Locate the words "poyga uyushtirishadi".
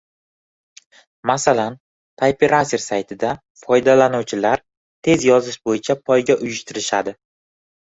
6.09-7.21